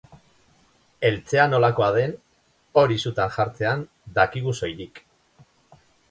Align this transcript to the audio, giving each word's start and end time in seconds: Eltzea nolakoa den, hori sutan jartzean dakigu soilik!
Eltzea 1.09 1.43
nolakoa 1.49 1.89
den, 1.97 2.15
hori 2.81 2.97
sutan 3.09 3.33
jartzean 3.35 3.83
dakigu 4.15 4.55
soilik! 4.61 5.03